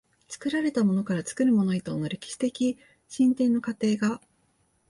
[0.27, 2.75] 作られたものから作るものへとの歴史的
[3.07, 4.19] 進展の過程が、